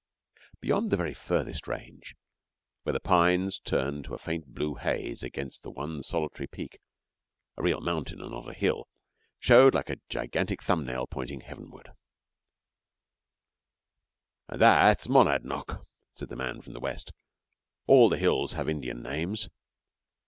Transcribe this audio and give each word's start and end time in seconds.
Beyond 0.61 0.89
the 0.89 0.97
very 0.97 1.13
furthest 1.13 1.67
range, 1.67 2.15
where 2.81 2.93
the 2.93 2.99
pines 2.99 3.59
turn 3.59 4.01
to 4.01 4.15
a 4.15 4.17
faint 4.17 4.47
blue 4.47 4.73
haze 4.73 5.21
against 5.21 5.61
the 5.61 5.69
one 5.69 6.01
solitary 6.01 6.47
peak 6.47 6.79
a 7.55 7.61
real 7.61 7.81
mountain 7.81 8.19
and 8.19 8.31
not 8.31 8.49
a 8.49 8.53
hill 8.53 8.87
showed 9.39 9.75
like 9.75 9.91
a 9.91 9.99
gigantic 10.09 10.63
thumbnail 10.63 11.05
pointing 11.05 11.41
heavenward. 11.41 11.91
'And 14.49 14.59
that's 14.59 15.07
Monadnock,' 15.07 15.85
said 16.15 16.29
the 16.29 16.35
man 16.35 16.63
from 16.63 16.73
the 16.73 16.79
West; 16.79 17.11
'all 17.85 18.09
the 18.09 18.17
hills 18.17 18.53
have 18.53 18.67
Indian 18.67 19.03
names. 19.03 19.49